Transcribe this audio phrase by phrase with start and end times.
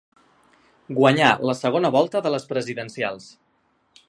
[0.99, 3.31] Guanyar la segona volta de les presidencials.